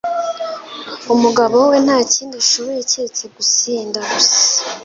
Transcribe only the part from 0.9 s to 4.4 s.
Umugabo we ntakindi ashoboye keretse gusinda gusa